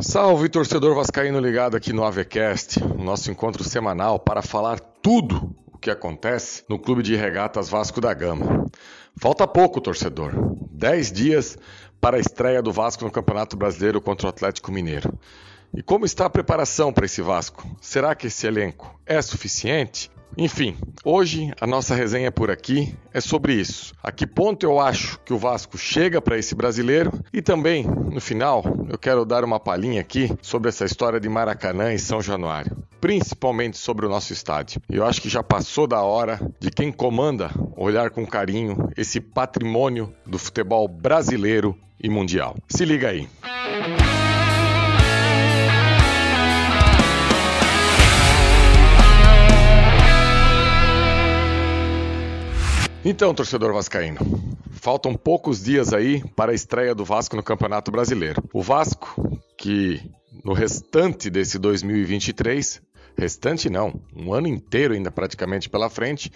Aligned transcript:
Salve 0.00 0.48
torcedor 0.48 0.94
vascaíno 0.94 1.40
ligado 1.40 1.76
aqui 1.76 1.92
no 1.92 2.04
Avecast, 2.04 2.80
o 2.80 3.02
nosso 3.02 3.32
encontro 3.32 3.64
semanal 3.64 4.16
para 4.16 4.42
falar 4.42 4.78
tudo 4.78 5.52
o 5.72 5.76
que 5.76 5.90
acontece 5.90 6.62
no 6.68 6.78
Clube 6.78 7.02
de 7.02 7.16
Regatas 7.16 7.68
Vasco 7.68 8.00
da 8.00 8.14
Gama. 8.14 8.64
Falta 9.16 9.44
pouco, 9.44 9.80
torcedor. 9.80 10.32
10 10.70 11.10
dias 11.10 11.58
para 12.00 12.16
a 12.16 12.20
estreia 12.20 12.62
do 12.62 12.70
Vasco 12.70 13.04
no 13.04 13.10
Campeonato 13.10 13.56
Brasileiro 13.56 14.00
contra 14.00 14.28
o 14.28 14.30
Atlético 14.30 14.70
Mineiro. 14.70 15.18
E 15.74 15.82
como 15.82 16.04
está 16.04 16.26
a 16.26 16.30
preparação 16.30 16.92
para 16.92 17.06
esse 17.06 17.20
Vasco? 17.20 17.68
Será 17.80 18.14
que 18.14 18.28
esse 18.28 18.46
elenco 18.46 19.00
é 19.04 19.20
suficiente? 19.20 20.12
Enfim, 20.36 20.76
hoje 21.04 21.52
a 21.60 21.66
nossa 21.66 21.94
resenha 21.94 22.30
por 22.30 22.50
aqui 22.50 22.94
é 23.12 23.20
sobre 23.20 23.54
isso. 23.54 23.92
A 24.02 24.12
que 24.12 24.26
ponto 24.26 24.64
eu 24.64 24.78
acho 24.78 25.18
que 25.20 25.32
o 25.32 25.38
Vasco 25.38 25.76
chega 25.76 26.20
para 26.20 26.38
esse 26.38 26.54
brasileiro 26.54 27.12
e 27.32 27.42
também, 27.42 27.84
no 27.84 28.20
final, 28.20 28.64
eu 28.88 28.98
quero 28.98 29.24
dar 29.24 29.44
uma 29.44 29.58
palhinha 29.58 30.00
aqui 30.00 30.30
sobre 30.40 30.68
essa 30.68 30.84
história 30.84 31.18
de 31.18 31.28
Maracanã 31.28 31.92
e 31.92 31.98
São 31.98 32.20
Januário, 32.22 32.76
principalmente 33.00 33.76
sobre 33.76 34.06
o 34.06 34.08
nosso 34.08 34.32
estádio. 34.32 34.80
Eu 34.88 35.04
acho 35.04 35.20
que 35.20 35.28
já 35.28 35.42
passou 35.42 35.86
da 35.86 36.02
hora 36.02 36.40
de 36.60 36.70
quem 36.70 36.92
comanda 36.92 37.50
olhar 37.76 38.10
com 38.10 38.26
carinho 38.26 38.90
esse 38.96 39.20
patrimônio 39.20 40.14
do 40.26 40.38
futebol 40.38 40.86
brasileiro 40.86 41.76
e 42.00 42.08
mundial. 42.08 42.56
Se 42.68 42.84
liga 42.84 43.08
aí. 43.08 43.28
Música 43.42 43.97
Então, 53.04 53.32
torcedor 53.32 53.72
vascaíno, 53.72 54.18
faltam 54.72 55.14
poucos 55.14 55.62
dias 55.62 55.92
aí 55.92 56.22
para 56.34 56.50
a 56.50 56.54
estreia 56.54 56.94
do 56.94 57.04
Vasco 57.04 57.36
no 57.36 57.42
Campeonato 57.42 57.90
Brasileiro. 57.90 58.42
O 58.52 58.60
Vasco, 58.60 59.40
que 59.56 60.02
no 60.44 60.52
restante 60.52 61.30
desse 61.30 61.58
2023, 61.58 62.82
restante 63.18 63.68
não, 63.68 64.00
um 64.14 64.32
ano 64.32 64.46
inteiro 64.46 64.94
ainda 64.94 65.10
praticamente 65.10 65.68
pela 65.68 65.90
frente, 65.90 66.32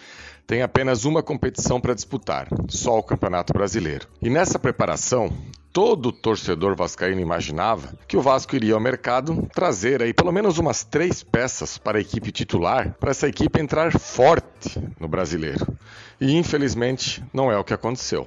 tem 0.47 0.63
apenas 0.63 1.05
uma 1.05 1.23
competição 1.23 1.81
para 1.81 1.95
disputar, 1.95 2.49
só 2.69 2.99
o 2.99 3.03
Campeonato 3.03 3.53
Brasileiro. 3.53 4.09
E 4.21 4.29
nessa 4.29 4.59
preparação, 4.59 5.33
todo 5.73 6.13
torcedor 6.13 6.77
vascaíno 6.77 7.21
imaginava 7.21 7.95
que 8.07 8.17
o 8.17 8.21
Vasco 8.21 8.57
iria 8.57 8.75
ao 8.75 8.81
mercado 8.81 9.49
trazer 9.55 10.03
aí 10.03 10.13
pelo 10.13 10.33
menos 10.33 10.59
umas 10.59 10.85
três 10.85 11.23
peças 11.23 11.79
para 11.79 11.99
a 11.99 12.01
equipe 12.01 12.33
titular, 12.33 12.95
para 12.99 13.13
essa 13.13 13.29
equipe 13.29 13.61
entrar 13.61 13.99
forte 13.99 14.79
no 15.01 15.09
brasileiro. 15.09 15.67
E 16.21 16.37
infelizmente 16.37 17.25
não 17.33 17.51
é 17.51 17.57
o 17.57 17.65
que 17.65 17.73
aconteceu. 17.73 18.27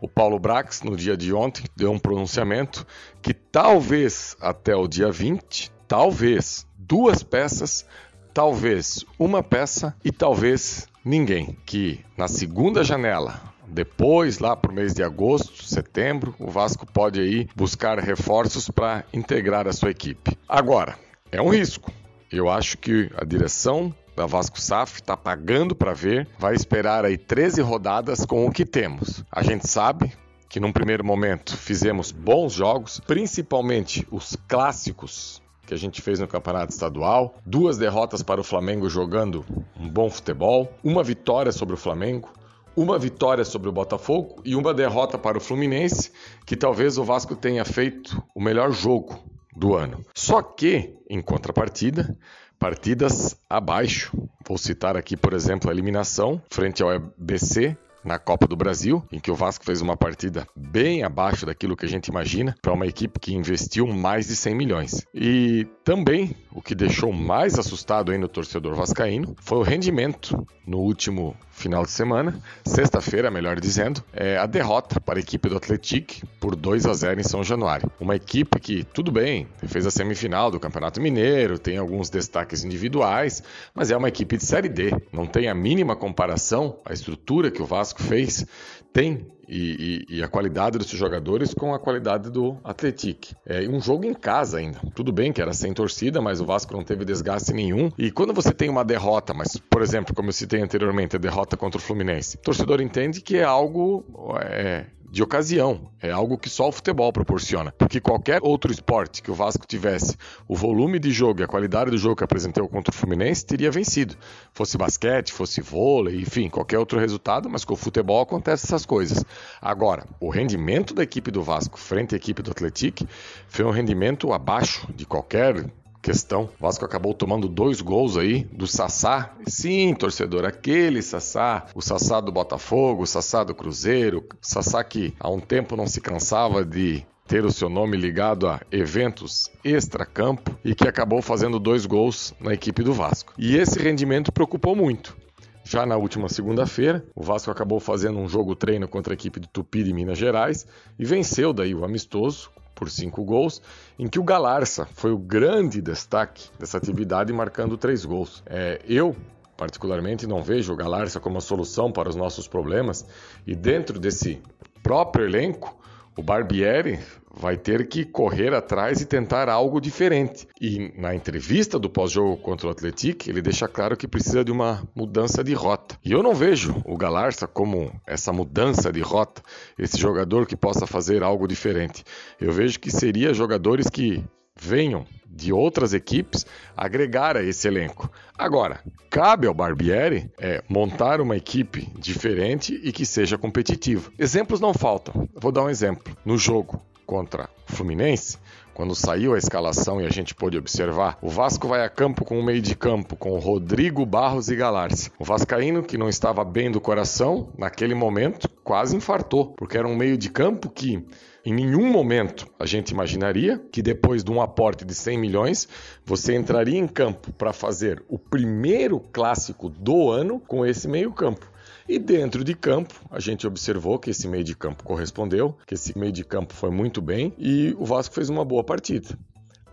O 0.00 0.08
Paulo 0.08 0.38
Brax, 0.38 0.82
no 0.82 0.96
dia 0.96 1.14
de 1.14 1.34
ontem, 1.34 1.64
deu 1.76 1.92
um 1.92 1.98
pronunciamento 1.98 2.86
que 3.20 3.34
talvez 3.34 4.34
até 4.40 4.74
o 4.74 4.88
dia 4.88 5.12
20, 5.12 5.70
talvez 5.90 6.64
duas 6.78 7.24
peças, 7.24 7.84
talvez 8.32 9.04
uma 9.18 9.42
peça 9.42 9.92
e 10.04 10.12
talvez 10.12 10.86
ninguém. 11.04 11.58
Que 11.66 11.98
na 12.16 12.28
segunda 12.28 12.84
janela 12.84 13.42
depois, 13.66 14.38
lá 14.38 14.54
para 14.54 14.70
o 14.70 14.74
mês 14.74 14.94
de 14.94 15.02
agosto, 15.02 15.64
setembro, 15.64 16.32
o 16.38 16.48
Vasco 16.48 16.86
pode 16.86 17.20
aí 17.20 17.48
buscar 17.56 17.98
reforços 17.98 18.70
para 18.70 19.04
integrar 19.12 19.66
a 19.66 19.72
sua 19.72 19.90
equipe. 19.90 20.38
Agora, 20.48 20.96
é 21.32 21.42
um 21.42 21.48
risco. 21.48 21.92
Eu 22.30 22.48
acho 22.48 22.78
que 22.78 23.10
a 23.16 23.24
direção 23.24 23.92
da 24.14 24.26
Vasco 24.26 24.60
SAF 24.60 25.00
está 25.00 25.16
pagando 25.16 25.74
para 25.74 25.92
ver, 25.92 26.28
vai 26.38 26.54
esperar 26.54 27.04
aí 27.04 27.18
13 27.18 27.62
rodadas 27.62 28.24
com 28.24 28.46
o 28.46 28.52
que 28.52 28.64
temos. 28.64 29.24
A 29.30 29.42
gente 29.42 29.68
sabe 29.68 30.12
que 30.48 30.60
num 30.60 30.72
primeiro 30.72 31.04
momento 31.04 31.56
fizemos 31.56 32.12
bons 32.12 32.52
jogos, 32.52 33.00
principalmente 33.00 34.06
os 34.08 34.36
clássicos 34.46 35.42
que 35.70 35.74
a 35.74 35.78
gente 35.78 36.02
fez 36.02 36.18
no 36.18 36.26
campeonato 36.26 36.72
estadual, 36.72 37.36
duas 37.46 37.78
derrotas 37.78 38.24
para 38.24 38.40
o 38.40 38.44
Flamengo 38.44 38.90
jogando 38.90 39.46
um 39.78 39.88
bom 39.88 40.10
futebol, 40.10 40.68
uma 40.82 41.04
vitória 41.04 41.52
sobre 41.52 41.74
o 41.74 41.78
Flamengo, 41.78 42.28
uma 42.74 42.98
vitória 42.98 43.44
sobre 43.44 43.68
o 43.68 43.72
Botafogo 43.72 44.42
e 44.44 44.56
uma 44.56 44.74
derrota 44.74 45.16
para 45.16 45.38
o 45.38 45.40
Fluminense, 45.40 46.10
que 46.44 46.56
talvez 46.56 46.98
o 46.98 47.04
Vasco 47.04 47.36
tenha 47.36 47.64
feito 47.64 48.20
o 48.34 48.40
melhor 48.40 48.72
jogo 48.72 49.16
do 49.54 49.76
ano. 49.76 50.04
Só 50.12 50.42
que, 50.42 50.96
em 51.08 51.22
contrapartida, 51.22 52.18
partidas 52.58 53.36
abaixo. 53.48 54.10
Vou 54.44 54.58
citar 54.58 54.96
aqui, 54.96 55.16
por 55.16 55.32
exemplo, 55.32 55.70
a 55.70 55.72
eliminação 55.72 56.42
frente 56.50 56.82
ao 56.82 56.92
EBC 56.92 57.76
na 58.04 58.18
Copa 58.18 58.46
do 58.46 58.56
Brasil, 58.56 59.04
em 59.10 59.18
que 59.18 59.30
o 59.30 59.34
Vasco 59.34 59.64
fez 59.64 59.80
uma 59.80 59.96
partida 59.96 60.46
bem 60.56 61.02
abaixo 61.02 61.46
daquilo 61.46 61.76
que 61.76 61.86
a 61.86 61.88
gente 61.88 62.08
imagina 62.08 62.54
para 62.60 62.72
uma 62.72 62.86
equipe 62.86 63.18
que 63.18 63.34
investiu 63.34 63.86
mais 63.86 64.26
de 64.28 64.36
100 64.36 64.54
milhões. 64.54 65.06
E 65.14 65.66
também 65.84 66.36
o 66.52 66.62
que 66.62 66.74
deixou 66.74 67.12
mais 67.12 67.58
assustado 67.58 68.12
ainda 68.12 68.26
o 68.26 68.28
torcedor 68.28 68.74
vascaíno 68.74 69.36
foi 69.40 69.58
o 69.58 69.62
rendimento 69.62 70.46
no 70.66 70.78
último 70.78 71.36
final 71.50 71.84
de 71.84 71.90
semana, 71.90 72.40
sexta-feira, 72.64 73.30
melhor 73.30 73.58
dizendo, 73.60 74.02
é 74.12 74.38
a 74.38 74.46
derrota 74.46 75.00
para 75.00 75.18
a 75.18 75.20
equipe 75.20 75.48
do 75.48 75.56
Atlético 75.56 76.26
por 76.38 76.54
2 76.54 76.86
a 76.86 76.94
0 76.94 77.20
em 77.20 77.24
São 77.24 77.42
Januário. 77.42 77.90
Uma 78.00 78.16
equipe 78.16 78.58
que, 78.60 78.84
tudo 78.84 79.10
bem, 79.10 79.48
fez 79.66 79.84
a 79.84 79.90
semifinal 79.90 80.50
do 80.50 80.60
Campeonato 80.60 81.00
Mineiro, 81.00 81.58
tem 81.58 81.76
alguns 81.76 82.08
destaques 82.08 82.64
individuais, 82.64 83.42
mas 83.74 83.90
é 83.90 83.96
uma 83.96 84.08
equipe 84.08 84.36
de 84.36 84.44
Série 84.44 84.68
D. 84.68 84.90
Não 85.12 85.26
tem 85.26 85.48
a 85.48 85.54
mínima 85.54 85.96
comparação 85.96 86.78
a 86.84 86.92
estrutura 86.92 87.50
que 87.50 87.60
o 87.60 87.66
Vasco 87.66 87.89
fez 87.98 88.46
tem 88.92 89.26
e, 89.48 90.04
e, 90.08 90.16
e, 90.18 90.22
a 90.22 90.28
qualidade 90.28 90.78
dos 90.78 90.88
jogadores 90.88 91.52
com 91.52 91.74
a 91.74 91.78
qualidade 91.78 92.30
do 92.30 92.56
Atlético. 92.62 93.34
É 93.44 93.68
um 93.68 93.80
jogo 93.80 94.04
em 94.04 94.14
casa 94.14 94.58
ainda. 94.58 94.78
Tudo 94.94 95.12
bem 95.12 95.32
que 95.32 95.42
era 95.42 95.52
sem 95.52 95.72
torcida, 95.74 96.20
mas 96.20 96.40
o 96.40 96.46
Vasco 96.46 96.72
não 96.72 96.84
teve 96.84 97.04
desgaste 97.04 97.52
nenhum. 97.52 97.90
E 97.98 98.12
quando 98.12 98.32
você 98.32 98.52
tem 98.52 98.68
uma 98.68 98.84
derrota, 98.84 99.34
mas, 99.34 99.56
por 99.56 99.82
exemplo, 99.82 100.14
como 100.14 100.28
eu 100.28 100.32
citei 100.32 100.60
anteriormente, 100.60 101.16
a 101.16 101.18
derrota 101.18 101.56
contra 101.56 101.78
o 101.78 101.82
Fluminense, 101.82 102.36
o 102.36 102.40
torcedor 102.40 102.80
entende 102.80 103.20
que 103.20 103.38
é 103.38 103.42
algo 103.42 104.04
é, 104.40 104.86
de 105.10 105.22
ocasião. 105.22 105.90
É 106.00 106.10
algo 106.10 106.38
que 106.38 106.48
só 106.48 106.68
o 106.68 106.72
futebol 106.72 107.12
proporciona. 107.12 107.72
Porque 107.72 108.00
qualquer 108.00 108.40
outro 108.42 108.72
esporte 108.72 109.22
que 109.22 109.30
o 109.30 109.34
Vasco 109.34 109.66
tivesse 109.66 110.16
o 110.46 110.54
volume 110.54 110.98
de 110.98 111.10
jogo 111.10 111.40
e 111.40 111.44
a 111.44 111.48
qualidade 111.48 111.90
do 111.90 111.98
jogo 111.98 112.16
que 112.16 112.24
apresentou 112.24 112.68
contra 112.68 112.94
o 112.94 112.96
Fluminense, 112.96 113.44
teria 113.44 113.70
vencido. 113.70 114.14
Fosse 114.52 114.78
basquete, 114.78 115.32
fosse 115.32 115.60
vôlei, 115.60 116.20
enfim, 116.20 116.48
qualquer 116.48 116.78
outro 116.78 116.98
resultado, 116.98 117.50
mas 117.50 117.64
com 117.64 117.74
o 117.74 117.76
futebol 117.76 118.22
acontece 118.22 118.66
essas 118.66 118.86
coisas. 118.86 119.24
Agora, 119.60 120.06
o 120.20 120.30
rendimento 120.30 120.94
da 120.94 121.02
equipe 121.02 121.30
do 121.30 121.42
Vasco 121.42 121.78
frente 121.78 122.14
à 122.14 122.16
equipe 122.16 122.42
do 122.42 122.50
Atlético 122.50 123.06
foi 123.48 123.64
um 123.64 123.70
rendimento 123.70 124.32
abaixo 124.32 124.86
de 124.94 125.04
qualquer 125.04 125.70
questão. 126.10 126.50
O 126.58 126.62
Vasco 126.62 126.84
acabou 126.84 127.14
tomando 127.14 127.48
dois 127.48 127.80
gols 127.80 128.16
aí 128.16 128.42
do 128.52 128.66
Sassá. 128.66 129.32
Sim, 129.46 129.94
torcedor, 129.94 130.44
aquele 130.44 131.02
Sassá, 131.02 131.66
o 131.72 131.80
Sassá 131.80 132.20
do 132.20 132.32
Botafogo, 132.32 133.04
o 133.04 133.06
Sassá 133.06 133.44
do 133.44 133.54
Cruzeiro, 133.54 134.18
o 134.18 134.36
Sassá 134.40 134.82
que 134.82 135.14
há 135.20 135.30
um 135.30 135.38
tempo 135.38 135.76
não 135.76 135.86
se 135.86 136.00
cansava 136.00 136.64
de 136.64 137.06
ter 137.28 137.44
o 137.44 137.52
seu 137.52 137.68
nome 137.68 137.96
ligado 137.96 138.48
a 138.48 138.60
eventos 138.72 139.48
extra-campo 139.62 140.58
e 140.64 140.74
que 140.74 140.88
acabou 140.88 141.22
fazendo 141.22 141.60
dois 141.60 141.86
gols 141.86 142.34
na 142.40 142.52
equipe 142.52 142.82
do 142.82 142.92
Vasco. 142.92 143.32
E 143.38 143.56
esse 143.56 143.78
rendimento 143.78 144.32
preocupou 144.32 144.74
muito. 144.74 145.16
Já 145.62 145.86
na 145.86 145.96
última 145.96 146.28
segunda-feira, 146.28 147.04
o 147.14 147.22
Vasco 147.22 147.52
acabou 147.52 147.78
fazendo 147.78 148.18
um 148.18 148.28
jogo 148.28 148.56
treino 148.56 148.88
contra 148.88 149.12
a 149.12 149.14
equipe 149.14 149.38
do 149.38 149.46
Tupi 149.46 149.84
de 149.84 149.92
Minas 149.92 150.18
Gerais 150.18 150.66
e 150.98 151.04
venceu 151.04 151.52
daí 151.52 151.72
o 151.72 151.84
amistoso 151.84 152.50
por 152.74 152.90
cinco 152.90 153.24
gols, 153.24 153.60
em 153.98 154.08
que 154.08 154.18
o 154.18 154.24
Galarça 154.24 154.86
foi 154.94 155.12
o 155.12 155.18
grande 155.18 155.80
destaque 155.80 156.48
dessa 156.58 156.78
atividade, 156.78 157.32
marcando 157.32 157.76
três 157.76 158.04
gols. 158.04 158.42
É, 158.46 158.80
eu, 158.86 159.14
particularmente, 159.56 160.26
não 160.26 160.42
vejo 160.42 160.72
o 160.72 160.76
Galarça 160.76 161.20
como 161.20 161.38
a 161.38 161.40
solução 161.40 161.92
para 161.92 162.08
os 162.08 162.16
nossos 162.16 162.48
problemas, 162.48 163.06
e 163.46 163.54
dentro 163.54 163.98
desse 163.98 164.40
próprio 164.82 165.26
elenco, 165.26 165.76
o 166.16 166.22
Barbieri 166.22 166.98
vai 167.34 167.56
ter 167.56 167.88
que 167.88 168.04
correr 168.04 168.52
atrás 168.52 169.00
e 169.00 169.06
tentar 169.06 169.48
algo 169.48 169.80
diferente. 169.80 170.48
E 170.60 170.92
na 170.96 171.14
entrevista 171.14 171.78
do 171.78 171.88
pós-jogo 171.88 172.36
contra 172.36 172.68
o 172.68 172.70
Atlético, 172.70 173.28
ele 173.28 173.40
deixa 173.40 173.68
claro 173.68 173.96
que 173.96 174.08
precisa 174.08 174.44
de 174.44 174.50
uma 174.50 174.86
mudança 174.94 175.42
de 175.44 175.54
rota. 175.54 175.98
E 176.04 176.12
eu 176.12 176.22
não 176.22 176.34
vejo 176.34 176.82
o 176.84 176.96
Galarça 176.96 177.46
como 177.46 177.92
essa 178.06 178.32
mudança 178.32 178.92
de 178.92 179.00
rota, 179.00 179.42
esse 179.78 179.98
jogador 179.98 180.46
que 180.46 180.56
possa 180.56 180.86
fazer 180.86 181.22
algo 181.22 181.46
diferente. 181.46 182.04
Eu 182.40 182.52
vejo 182.52 182.78
que 182.80 182.90
seria 182.90 183.32
jogadores 183.32 183.88
que 183.88 184.24
venham 184.56 185.06
de 185.26 185.52
outras 185.52 185.94
equipes 185.94 186.44
agregar 186.76 187.36
a 187.36 187.42
esse 187.42 187.66
elenco. 187.66 188.10
Agora, 188.36 188.80
cabe 189.08 189.46
ao 189.46 189.54
Barbieri 189.54 190.30
é, 190.38 190.62
montar 190.68 191.20
uma 191.20 191.36
equipe 191.36 191.88
diferente 191.98 192.78
e 192.82 192.92
que 192.92 193.06
seja 193.06 193.38
competitiva. 193.38 194.10
Exemplos 194.18 194.60
não 194.60 194.74
faltam. 194.74 195.28
Vou 195.40 195.52
dar 195.52 195.62
um 195.62 195.70
exemplo. 195.70 196.14
No 196.24 196.36
jogo 196.36 196.82
contra 197.10 197.50
o 197.68 197.72
Fluminense, 197.72 198.38
quando 198.72 198.94
saiu 198.94 199.34
a 199.34 199.38
escalação 199.38 200.00
e 200.00 200.06
a 200.06 200.10
gente 200.10 200.32
pôde 200.32 200.56
observar, 200.56 201.18
o 201.20 201.28
Vasco 201.28 201.66
vai 201.66 201.84
a 201.84 201.88
campo 201.88 202.24
com 202.24 202.38
o 202.38 202.42
meio 202.42 202.62
de 202.62 202.76
campo 202.76 203.16
com 203.16 203.36
Rodrigo 203.40 204.06
Barros 204.06 204.48
e 204.48 204.54
Galarce. 204.54 205.10
O 205.18 205.24
Vascaíno, 205.24 205.82
que 205.82 205.98
não 205.98 206.08
estava 206.08 206.44
bem 206.44 206.70
do 206.70 206.80
coração, 206.80 207.48
naquele 207.58 207.96
momento 207.96 208.48
quase 208.62 208.94
infartou, 208.94 209.46
porque 209.56 209.76
era 209.76 209.88
um 209.88 209.96
meio 209.96 210.16
de 210.16 210.30
campo 210.30 210.70
que 210.70 211.04
em 211.44 211.52
nenhum 211.52 211.90
momento 211.90 212.46
a 212.56 212.64
gente 212.64 212.90
imaginaria 212.90 213.60
que 213.72 213.82
depois 213.82 214.22
de 214.22 214.30
um 214.30 214.40
aporte 214.40 214.84
de 214.84 214.94
100 214.94 215.18
milhões, 215.18 215.68
você 216.04 216.36
entraria 216.36 216.78
em 216.78 216.86
campo 216.86 217.32
para 217.32 217.52
fazer 217.52 218.04
o 218.08 218.20
primeiro 218.20 219.00
clássico 219.00 219.68
do 219.68 220.12
ano 220.12 220.38
com 220.38 220.64
esse 220.64 220.86
meio-campo. 220.86 221.50
E 221.92 221.98
dentro 221.98 222.44
de 222.44 222.54
campo, 222.54 222.94
a 223.10 223.18
gente 223.18 223.48
observou 223.48 223.98
que 223.98 224.10
esse 224.10 224.28
meio 224.28 224.44
de 224.44 224.54
campo 224.54 224.84
correspondeu, 224.84 225.58
que 225.66 225.74
esse 225.74 225.98
meio 225.98 226.12
de 226.12 226.24
campo 226.24 226.54
foi 226.54 226.70
muito 226.70 227.02
bem 227.02 227.34
e 227.36 227.74
o 227.80 227.84
Vasco 227.84 228.14
fez 228.14 228.28
uma 228.28 228.44
boa 228.44 228.62
partida. 228.62 229.18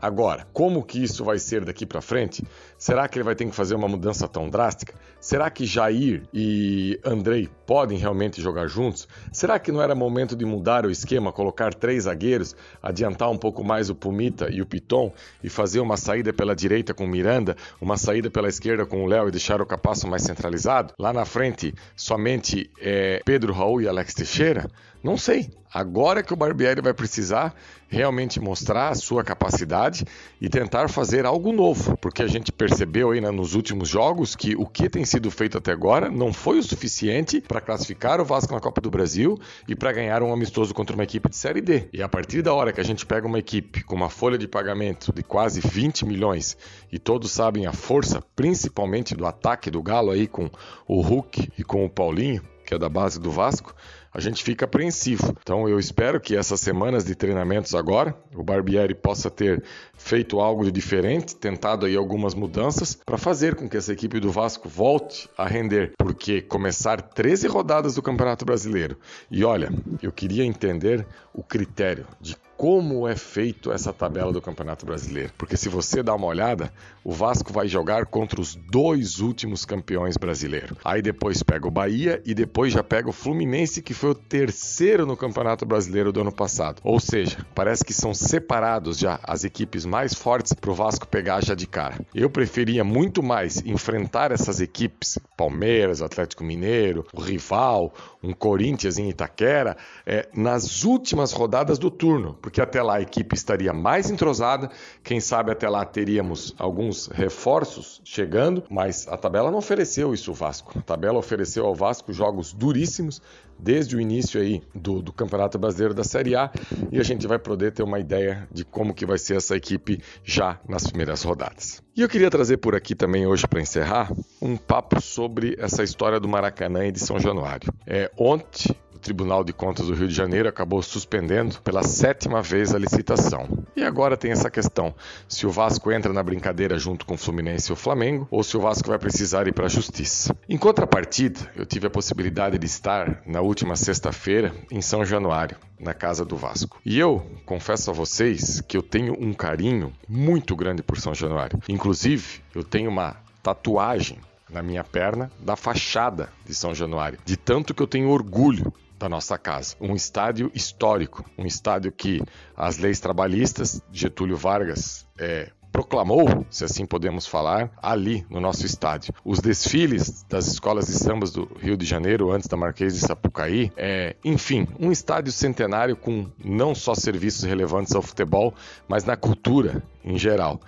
Agora, 0.01 0.47
como 0.53 0.83
que 0.83 1.03
isso 1.03 1.23
vai 1.23 1.39
ser 1.39 1.65
daqui 1.65 1.85
para 1.85 2.01
frente? 2.01 2.45
Será 2.77 3.07
que 3.07 3.17
ele 3.17 3.23
vai 3.23 3.35
ter 3.35 3.45
que 3.45 3.55
fazer 3.55 3.73
uma 3.73 3.87
mudança 3.87 4.27
tão 4.27 4.47
drástica? 4.49 4.93
Será 5.19 5.49
que 5.49 5.65
Jair 5.65 6.23
e 6.31 6.99
Andrei 7.03 7.49
podem 7.65 7.97
realmente 7.97 8.39
jogar 8.39 8.67
juntos? 8.67 9.07
Será 9.31 9.57
que 9.57 9.71
não 9.71 9.81
era 9.81 9.95
momento 9.95 10.35
de 10.35 10.45
mudar 10.45 10.85
o 10.85 10.91
esquema, 10.91 11.31
colocar 11.31 11.73
três 11.73 12.03
zagueiros, 12.03 12.55
adiantar 12.81 13.31
um 13.31 13.37
pouco 13.37 13.63
mais 13.63 13.89
o 13.89 13.95
Pumita 13.95 14.49
e 14.51 14.61
o 14.61 14.65
Piton 14.65 15.11
e 15.43 15.49
fazer 15.49 15.79
uma 15.79 15.97
saída 15.97 16.31
pela 16.31 16.55
direita 16.55 16.93
com 16.93 17.05
o 17.05 17.07
Miranda, 17.07 17.57
uma 17.81 17.97
saída 17.97 18.29
pela 18.29 18.47
esquerda 18.47 18.85
com 18.85 19.03
o 19.03 19.07
Léo 19.07 19.27
e 19.27 19.31
deixar 19.31 19.59
o 19.59 19.65
Capasso 19.65 20.07
mais 20.07 20.21
centralizado? 20.21 20.93
Lá 20.99 21.11
na 21.11 21.25
frente, 21.25 21.73
somente 21.95 22.69
é, 22.79 23.21
Pedro 23.25 23.51
Raul 23.53 23.81
e 23.81 23.87
Alex 23.87 24.13
Teixeira? 24.13 24.69
Não 25.07 25.15
sei. 25.15 25.49
Agora 25.73 26.21
que 26.21 26.33
o 26.33 26.35
Barbieri 26.35 26.81
vai 26.81 26.93
precisar 26.93 27.55
realmente 27.87 28.41
mostrar 28.41 28.89
a 28.89 28.95
sua 28.95 29.23
capacidade 29.23 30.03
e 30.41 30.49
tentar 30.49 30.89
fazer 30.89 31.25
algo 31.25 31.53
novo, 31.53 31.95
porque 31.95 32.21
a 32.21 32.27
gente 32.27 32.51
percebeu 32.51 33.11
aí 33.11 33.21
né, 33.21 33.31
nos 33.31 33.55
últimos 33.55 33.87
jogos 33.87 34.35
que 34.35 34.53
o 34.57 34.65
que 34.65 34.89
tem 34.89 35.05
sido 35.05 35.31
feito 35.31 35.57
até 35.57 35.71
agora 35.71 36.11
não 36.11 36.33
foi 36.33 36.59
o 36.59 36.63
suficiente 36.63 37.39
para 37.39 37.61
classificar 37.61 38.19
o 38.19 38.25
Vasco 38.25 38.53
na 38.53 38.59
Copa 38.59 38.81
do 38.81 38.89
Brasil 38.89 39.39
e 39.65 39.73
para 39.77 39.93
ganhar 39.93 40.21
um 40.21 40.33
amistoso 40.33 40.73
contra 40.73 40.93
uma 40.93 41.05
equipe 41.05 41.29
de 41.29 41.37
Série 41.37 41.61
D. 41.61 41.87
E 41.93 42.03
a 42.03 42.09
partir 42.09 42.41
da 42.41 42.53
hora 42.53 42.73
que 42.73 42.81
a 42.81 42.85
gente 42.85 43.05
pega 43.05 43.25
uma 43.25 43.39
equipe 43.39 43.85
com 43.85 43.95
uma 43.95 44.09
folha 44.09 44.37
de 44.37 44.45
pagamento 44.45 45.13
de 45.13 45.23
quase 45.23 45.61
20 45.61 46.05
milhões 46.05 46.57
e 46.91 46.99
todos 46.99 47.31
sabem 47.31 47.65
a 47.65 47.71
força, 47.71 48.21
principalmente 48.35 49.15
do 49.15 49.25
ataque 49.25 49.71
do 49.71 49.81
Galo 49.81 50.11
aí 50.11 50.27
com 50.27 50.49
o 50.85 50.99
Hulk 50.99 51.49
e 51.57 51.63
com 51.63 51.85
o 51.85 51.89
Paulinho, 51.89 52.41
que 52.65 52.73
é 52.73 52.77
da 52.77 52.89
base 52.89 53.17
do 53.17 53.31
Vasco, 53.31 53.73
a 54.13 54.19
gente 54.19 54.43
fica 54.43 54.65
apreensivo. 54.65 55.35
Então 55.41 55.67
eu 55.67 55.79
espero 55.79 56.19
que 56.19 56.35
essas 56.35 56.59
semanas 56.59 57.03
de 57.03 57.15
treinamentos 57.15 57.75
agora, 57.75 58.15
o 58.35 58.43
Barbieri 58.43 58.95
possa 58.95 59.29
ter 59.29 59.63
feito 59.97 60.39
algo 60.39 60.63
de 60.63 60.71
diferente, 60.71 61.35
tentado 61.35 61.85
aí 61.85 61.95
algumas 61.95 62.33
mudanças 62.33 62.97
para 63.05 63.17
fazer 63.17 63.55
com 63.55 63.67
que 63.69 63.77
essa 63.77 63.93
equipe 63.93 64.19
do 64.19 64.31
Vasco 64.31 64.69
volte 64.69 65.29
a 65.37 65.45
render, 65.45 65.93
porque 65.97 66.41
começar 66.41 67.01
13 67.01 67.47
rodadas 67.47 67.95
do 67.95 68.01
Campeonato 68.01 68.45
Brasileiro. 68.45 68.97
E 69.29 69.43
olha, 69.43 69.71
eu 70.01 70.11
queria 70.11 70.45
entender 70.45 71.05
o 71.33 71.43
critério 71.43 72.05
de 72.19 72.35
como 72.57 73.07
é 73.07 73.15
feito 73.15 73.71
essa 73.71 73.93
tabela 73.93 74.33
do 74.33 74.41
Campeonato 74.41 74.83
Brasileiro. 74.83 75.31
Porque 75.37 75.55
se 75.55 75.69
você 75.69 76.01
dá 76.01 76.15
uma 76.15 76.25
olhada, 76.25 76.73
o 77.03 77.11
Vasco 77.11 77.53
vai 77.53 77.67
jogar 77.67 78.07
contra 78.07 78.41
os 78.41 78.55
dois 78.55 79.19
últimos 79.19 79.63
campeões 79.63 80.17
brasileiros. 80.17 80.75
Aí 80.83 81.01
depois 81.01 81.43
pega 81.43 81.67
o 81.67 81.71
Bahia 81.71 82.21
e 82.25 82.33
depois 82.33 82.73
já 82.73 82.83
pega 82.83 83.09
o 83.09 83.13
Fluminense, 83.13 83.83
que 83.83 83.93
foi 83.93 84.09
o 84.09 84.15
terceiro 84.15 85.05
no 85.05 85.15
Campeonato 85.15 85.65
Brasileiro 85.65 86.11
do 86.11 86.21
ano 86.21 86.31
passado. 86.31 86.81
Ou 86.83 86.99
seja, 86.99 87.45
parece 87.53 87.85
que 87.85 87.93
são 87.93 88.13
separados 88.13 88.97
já 88.97 89.19
as 89.23 89.43
equipes 89.43 89.85
mais 89.85 90.15
fortes 90.15 90.53
para 90.53 90.71
o 90.71 90.73
Vasco 90.73 91.07
pegar 91.07 91.43
já 91.43 91.53
de 91.53 91.67
cara. 91.67 91.99
Eu 92.13 92.29
preferia 92.29 92.83
muito 92.83 93.21
mais 93.21 93.63
enfrentar 93.65 94.31
essas 94.31 94.59
equipes, 94.59 95.19
Palmeiras, 95.37 96.01
Atlético 96.01 96.43
Mineiro, 96.43 97.05
o 97.13 97.21
rival, 97.21 97.93
um 98.23 98.33
Corinthians 98.33 98.97
em 98.97 99.09
Itaquera, 99.09 99.77
é, 100.05 100.27
nas 100.33 100.83
últimas 100.83 101.31
rodadas 101.31 101.77
do 101.77 101.91
turno 101.91 102.33
porque 102.47 102.61
até 102.61 102.81
lá 102.81 102.95
a 102.95 103.01
equipe 103.01 103.35
estaria 103.35 103.73
mais 103.73 104.09
entrosada, 104.09 104.71
quem 105.03 105.19
sabe 105.19 105.51
até 105.51 105.67
lá 105.67 105.83
teríamos 105.83 106.55
alguns 106.57 107.07
reforços 107.07 107.99
chegando, 108.05 108.63
mas 108.69 109.05
a 109.05 109.17
tabela 109.17 109.51
não 109.51 109.57
ofereceu 109.57 110.13
isso 110.13 110.31
ao 110.31 110.35
Vasco. 110.35 110.79
A 110.79 110.81
tabela 110.81 111.19
ofereceu 111.19 111.65
ao 111.65 111.75
Vasco 111.75 112.13
jogos 112.13 112.53
duríssimos 112.53 113.21
desde 113.59 113.97
o 113.97 113.99
início 113.99 114.39
aí 114.39 114.61
do, 114.73 115.01
do 115.01 115.11
Campeonato 115.11 115.59
Brasileiro 115.59 115.93
da 115.93 116.05
Série 116.05 116.37
A 116.37 116.49
e 116.89 116.99
a 116.99 117.03
gente 117.03 117.27
vai 117.27 117.37
poder 117.37 117.73
ter 117.73 117.83
uma 117.83 117.99
ideia 117.99 118.47
de 118.49 118.63
como 118.63 118.93
que 118.93 119.05
vai 119.05 119.17
ser 119.17 119.35
essa 119.35 119.57
equipe 119.57 119.99
já 120.23 120.57
nas 120.69 120.87
primeiras 120.87 121.23
rodadas. 121.23 121.83
E 121.97 122.01
eu 122.01 122.07
queria 122.07 122.29
trazer 122.29 122.57
por 122.57 122.75
aqui 122.75 122.95
também 122.95 123.25
hoje 123.25 123.45
para 123.45 123.59
encerrar 123.59 124.09
um 124.41 124.55
papo 124.55 125.01
sobre 125.01 125.57
essa 125.59 125.83
história 125.83 126.17
do 126.17 126.29
Maracanã 126.29 126.85
e 126.85 126.91
de 126.93 126.99
São 126.99 127.19
Januário. 127.19 127.73
É, 127.85 128.09
ontem 128.15 128.73
Tribunal 129.07 129.41
de 129.41 129.53
Contas 129.53 129.87
do 129.87 129.93
Rio 129.93 130.09
de 130.09 130.13
Janeiro 130.13 130.49
acabou 130.49 130.83
suspendendo 130.83 131.61
pela 131.61 131.81
sétima 131.81 132.41
vez 132.41 132.75
a 132.75 132.77
licitação. 132.77 133.65
E 133.73 133.81
agora 133.81 134.17
tem 134.17 134.31
essa 134.31 134.49
questão: 134.49 134.93
se 135.29 135.47
o 135.47 135.49
Vasco 135.49 135.93
entra 135.93 136.11
na 136.11 136.21
brincadeira 136.21 136.77
junto 136.77 137.05
com 137.05 137.13
o 137.13 137.17
Fluminense 137.17 137.71
e 137.71 137.73
o 137.73 137.77
Flamengo, 137.77 138.27
ou 138.29 138.43
se 138.43 138.57
o 138.57 138.59
Vasco 138.59 138.89
vai 138.89 138.99
precisar 138.99 139.47
ir 139.47 139.53
para 139.53 139.67
a 139.67 139.69
justiça. 139.69 140.35
Em 140.49 140.57
contrapartida, 140.57 141.39
eu 141.55 141.65
tive 141.65 141.87
a 141.87 141.89
possibilidade 141.89 142.59
de 142.59 142.65
estar 142.65 143.23
na 143.25 143.39
última 143.39 143.77
sexta-feira 143.77 144.53
em 144.69 144.81
São 144.81 145.05
Januário, 145.05 145.55
na 145.79 145.93
casa 145.93 146.25
do 146.25 146.35
Vasco. 146.35 146.77
E 146.85 146.99
eu 146.99 147.25
confesso 147.45 147.89
a 147.89 147.93
vocês 147.93 148.59
que 148.59 148.75
eu 148.75 148.83
tenho 148.83 149.15
um 149.17 149.33
carinho 149.33 149.93
muito 150.05 150.53
grande 150.53 150.83
por 150.83 150.99
São 150.99 151.15
Januário. 151.15 151.61
Inclusive, 151.69 152.41
eu 152.53 152.61
tenho 152.61 152.89
uma 152.89 153.15
tatuagem 153.41 154.19
na 154.49 154.61
minha 154.61 154.83
perna 154.83 155.31
da 155.39 155.55
fachada 155.55 156.29
de 156.45 156.53
São 156.53 156.75
Januário, 156.75 157.19
de 157.23 157.37
tanto 157.37 157.73
que 157.73 157.81
eu 157.81 157.87
tenho 157.87 158.09
orgulho 158.09 158.73
da 158.97 159.07
nossa 159.07 159.37
casa. 159.37 159.75
Um 159.79 159.95
estádio 159.95 160.51
histórico, 160.53 161.23
um 161.37 161.45
estádio 161.45 161.91
que 161.91 162.21
as 162.55 162.77
leis 162.77 162.99
trabalhistas, 162.99 163.81
Getúlio 163.91 164.35
Vargas 164.35 165.07
é, 165.19 165.51
proclamou, 165.71 166.45
se 166.49 166.63
assim 166.63 166.87
podemos 166.87 167.27
falar, 167.27 167.71
ali 167.81 168.25
no 168.31 168.41
nosso 168.41 168.65
estádio. 168.65 169.13
Os 169.23 169.39
desfiles 169.39 170.23
das 170.27 170.47
escolas 170.47 170.87
de 170.87 170.93
sambas 170.93 171.31
do 171.31 171.45
Rio 171.59 171.77
de 171.77 171.85
Janeiro, 171.85 172.31
antes 172.31 172.47
da 172.47 172.57
Marquês 172.57 172.95
de 172.95 172.99
Sapucaí, 173.01 173.71
é, 173.77 174.15
enfim, 174.25 174.67
um 174.79 174.91
estádio 174.91 175.31
centenário 175.31 175.95
com 175.95 176.31
não 176.43 176.73
só 176.73 176.95
serviços 176.95 177.43
relevantes 177.43 177.93
ao 177.93 178.01
futebol, 178.01 178.55
mas 178.87 179.03
na 179.03 179.15
cultura 179.15 179.83
em 180.03 180.17
geral. 180.17 180.59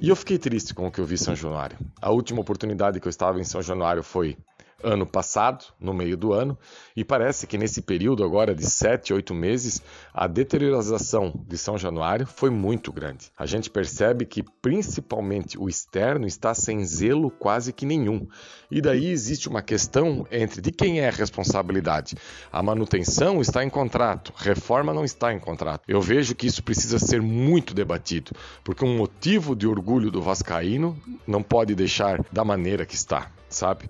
E 0.00 0.08
eu 0.08 0.14
fiquei 0.14 0.38
triste 0.38 0.74
com 0.74 0.86
o 0.86 0.92
que 0.92 1.00
eu 1.00 1.04
vi 1.04 1.14
em 1.14 1.18
São 1.18 1.34
Januário. 1.34 1.76
A 2.00 2.12
última 2.12 2.40
oportunidade 2.40 3.00
que 3.00 3.08
eu 3.08 3.10
estava 3.10 3.40
em 3.40 3.44
São 3.44 3.62
Januário 3.62 4.02
foi 4.02 4.36
ano 4.82 5.06
passado, 5.06 5.64
no 5.80 5.92
meio 5.94 6.16
do 6.16 6.32
ano, 6.32 6.58
e 6.96 7.04
parece 7.04 7.46
que 7.46 7.58
nesse 7.58 7.82
período 7.82 8.24
agora 8.24 8.54
de 8.54 8.64
7, 8.64 9.12
8 9.12 9.34
meses, 9.34 9.82
a 10.12 10.26
deterioração 10.26 11.32
de 11.46 11.56
São 11.56 11.78
Januário 11.78 12.26
foi 12.26 12.50
muito 12.50 12.92
grande. 12.92 13.30
A 13.38 13.46
gente 13.46 13.70
percebe 13.70 14.24
que 14.24 14.42
principalmente 14.42 15.58
o 15.58 15.68
externo 15.68 16.26
está 16.26 16.54
sem 16.54 16.84
zelo 16.84 17.30
quase 17.30 17.72
que 17.72 17.86
nenhum. 17.86 18.26
E 18.70 18.80
daí 18.80 19.08
existe 19.10 19.48
uma 19.48 19.62
questão 19.62 20.26
entre 20.30 20.60
de 20.60 20.70
quem 20.70 21.00
é 21.00 21.08
a 21.08 21.12
responsabilidade. 21.12 22.16
A 22.50 22.62
manutenção 22.62 23.40
está 23.40 23.64
em 23.64 23.70
contrato, 23.70 24.32
reforma 24.36 24.92
não 24.94 25.04
está 25.04 25.32
em 25.32 25.38
contrato. 25.38 25.82
Eu 25.86 26.00
vejo 26.00 26.34
que 26.34 26.46
isso 26.46 26.62
precisa 26.62 26.98
ser 26.98 27.20
muito 27.20 27.74
debatido, 27.74 28.32
porque 28.64 28.84
um 28.84 28.96
motivo 28.96 29.54
de 29.54 29.66
orgulho 29.66 30.10
do 30.10 30.22
vascaíno 30.22 30.96
não 31.26 31.42
pode 31.42 31.74
deixar 31.74 32.24
da 32.32 32.44
maneira 32.44 32.86
que 32.86 32.94
está, 32.94 33.30
sabe? 33.48 33.88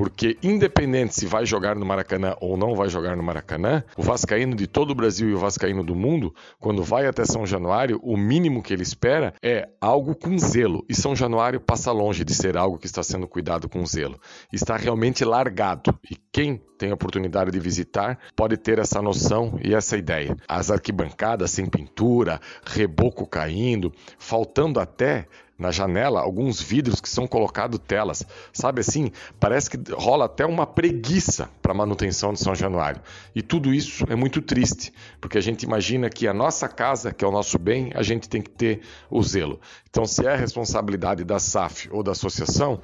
Porque 0.00 0.38
independente 0.42 1.14
se 1.14 1.26
vai 1.26 1.44
jogar 1.44 1.76
no 1.76 1.84
Maracanã 1.84 2.34
ou 2.40 2.56
não 2.56 2.74
vai 2.74 2.88
jogar 2.88 3.14
no 3.14 3.22
Maracanã, 3.22 3.84
o 3.98 4.02
vascaíno 4.02 4.56
de 4.56 4.66
todo 4.66 4.92
o 4.92 4.94
Brasil 4.94 5.28
e 5.28 5.34
o 5.34 5.38
vascaíno 5.38 5.84
do 5.84 5.94
mundo, 5.94 6.34
quando 6.58 6.82
vai 6.82 7.06
até 7.06 7.22
São 7.26 7.44
Januário, 7.44 8.00
o 8.02 8.16
mínimo 8.16 8.62
que 8.62 8.72
ele 8.72 8.82
espera 8.82 9.34
é 9.42 9.68
algo 9.78 10.14
com 10.14 10.38
zelo. 10.38 10.86
E 10.88 10.94
São 10.94 11.14
Januário 11.14 11.60
passa 11.60 11.92
longe 11.92 12.24
de 12.24 12.34
ser 12.34 12.56
algo 12.56 12.78
que 12.78 12.86
está 12.86 13.02
sendo 13.02 13.28
cuidado 13.28 13.68
com 13.68 13.84
zelo. 13.84 14.18
Está 14.50 14.74
realmente 14.74 15.22
largado. 15.22 15.94
E 16.10 16.16
quem 16.32 16.62
tem 16.78 16.92
a 16.92 16.94
oportunidade 16.94 17.50
de 17.50 17.60
visitar 17.60 18.18
pode 18.34 18.56
ter 18.56 18.78
essa 18.78 19.02
noção 19.02 19.60
e 19.62 19.74
essa 19.74 19.98
ideia. 19.98 20.34
As 20.48 20.70
arquibancadas 20.70 21.50
sem 21.50 21.66
pintura, 21.66 22.40
reboco 22.64 23.26
caindo, 23.26 23.92
faltando 24.18 24.80
até 24.80 25.26
na 25.60 25.70
janela 25.70 26.20
alguns 26.20 26.60
vidros 26.60 27.00
que 27.00 27.08
são 27.08 27.28
colocados 27.28 27.78
telas. 27.86 28.26
Sabe 28.52 28.80
assim? 28.80 29.12
Parece 29.38 29.70
que 29.70 29.92
rola 29.92 30.24
até 30.24 30.46
uma 30.46 30.66
preguiça 30.66 31.50
para 31.70 31.74
manutenção 31.74 32.32
de 32.32 32.40
São 32.40 32.52
Januário. 32.52 33.00
E 33.32 33.40
tudo 33.40 33.72
isso 33.72 34.04
é 34.08 34.16
muito 34.16 34.42
triste, 34.42 34.92
porque 35.20 35.38
a 35.38 35.40
gente 35.40 35.62
imagina 35.62 36.10
que 36.10 36.26
a 36.26 36.34
nossa 36.34 36.68
casa, 36.68 37.12
que 37.12 37.24
é 37.24 37.28
o 37.28 37.30
nosso 37.30 37.58
bem, 37.60 37.92
a 37.94 38.02
gente 38.02 38.28
tem 38.28 38.42
que 38.42 38.50
ter 38.50 38.80
o 39.08 39.22
zelo. 39.22 39.60
Então, 39.88 40.04
se 40.04 40.26
é 40.26 40.34
responsabilidade 40.34 41.22
da 41.24 41.38
SAF 41.38 41.88
ou 41.92 42.02
da 42.02 42.12
associação, 42.12 42.80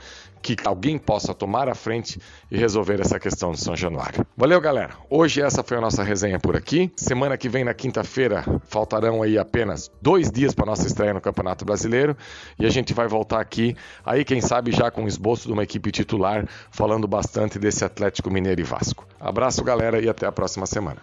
que 0.54 0.56
alguém 0.64 0.96
possa 0.96 1.34
tomar 1.34 1.68
a 1.68 1.74
frente 1.74 2.20
e 2.50 2.56
resolver 2.56 3.00
essa 3.00 3.18
questão 3.18 3.50
de 3.50 3.60
São 3.60 3.74
Januário. 3.74 4.24
Valeu, 4.36 4.60
galera. 4.60 4.94
Hoje 5.10 5.42
essa 5.42 5.62
foi 5.62 5.76
a 5.76 5.80
nossa 5.80 6.04
resenha 6.04 6.38
por 6.38 6.56
aqui. 6.56 6.90
Semana 6.94 7.36
que 7.36 7.48
vem, 7.48 7.64
na 7.64 7.74
quinta-feira, 7.74 8.44
faltarão 8.68 9.22
aí 9.22 9.38
apenas 9.38 9.90
dois 10.00 10.30
dias 10.30 10.54
para 10.54 10.66
nossa 10.66 10.86
estreia 10.86 11.12
no 11.12 11.20
Campeonato 11.20 11.64
Brasileiro 11.64 12.16
e 12.58 12.64
a 12.64 12.70
gente 12.70 12.94
vai 12.94 13.08
voltar 13.08 13.40
aqui, 13.40 13.74
aí 14.04 14.24
quem 14.24 14.40
sabe 14.40 14.70
já 14.70 14.90
com 14.90 15.04
o 15.04 15.08
esboço 15.08 15.48
de 15.48 15.52
uma 15.52 15.64
equipe 15.64 15.90
titular, 15.90 16.46
falando 16.70 17.08
bastante 17.08 17.58
desse 17.58 17.84
Atlético 17.84 18.30
Mineiro 18.30 18.60
e 18.60 18.64
Vasco. 18.78 19.06
Abraço, 19.18 19.64
galera, 19.64 20.00
e 20.00 20.08
até 20.08 20.26
a 20.26 20.32
próxima 20.32 20.66
semana. 20.66 21.00